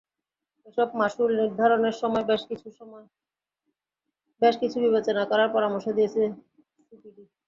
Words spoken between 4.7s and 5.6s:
বিবেচনা করার